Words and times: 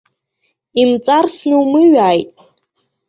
Имҵарсны 0.81 1.55
умыҩааит?! 1.61 2.29